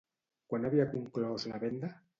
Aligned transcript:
Quan 0.53 0.65
havia 0.69 0.89
conclòs 0.95 1.47
la 1.55 1.65
venda? 1.67 1.97